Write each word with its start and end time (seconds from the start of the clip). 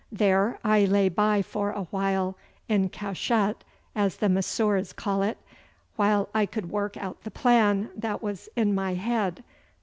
There 0.11 0.57
I 0.63 0.85
lay 0.85 1.09
by 1.09 1.43
for 1.43 1.69
a 1.73 1.83
while, 1.91 2.35
en 2.67 2.89
cachette, 2.89 3.63
as 3.95 4.17
the 4.17 4.29
Messieurs 4.29 4.93
call 4.93 5.21
it, 5.21 5.37
while 5.95 6.27
I 6.33 6.47
could 6.47 6.71
work 6.71 6.97
out 6.97 7.21
the 7.21 7.29
plan 7.29 7.91
that 7.95 8.23
was 8.23 8.49
in 8.55 8.73
my 8.73 8.95
head. 8.95 9.43